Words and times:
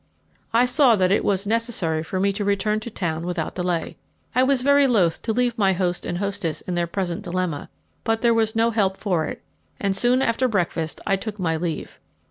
I 0.51 0.65
saw 0.65 0.95
that 0.95 1.11
it 1.11 1.23
was 1.23 1.45
necessary 1.45 2.01
for 2.01 2.19
me 2.19 2.33
to 2.33 2.43
return 2.43 2.79
to 2.79 2.89
town 2.89 3.21
without 3.23 3.53
delay. 3.53 3.97
I 4.33 4.41
was 4.41 4.63
very 4.63 4.87
loth 4.87 5.21
to 5.21 5.31
leave 5.31 5.55
my 5.59 5.73
host 5.73 6.07
and 6.07 6.17
hostess 6.17 6.61
in 6.61 6.73
their 6.73 6.87
present 6.87 7.21
dilemma, 7.21 7.69
but 8.03 8.21
there 8.23 8.33
was 8.33 8.55
no 8.55 8.71
help 8.71 8.97
for 8.97 9.25
it, 9.25 9.43
and 9.79 9.95
soon 9.95 10.23
after 10.23 10.47
breakfast 10.47 11.01
I 11.05 11.17
took 11.17 11.37
my 11.37 11.55
leave. 11.55 11.99